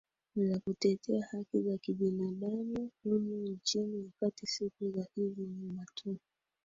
za 0.35 0.59
kutetea 0.59 1.27
haki 1.31 1.61
za 1.61 1.77
kibinadamu 1.77 2.89
humu 3.03 3.47
nchini 3.47 4.03
wakati 4.13 4.47
siku 4.47 4.89
za 4.91 5.07
hizi 5.15 5.41
nyuma 5.41 5.85
tu 5.95 6.17